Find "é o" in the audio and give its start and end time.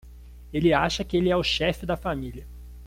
1.29-1.43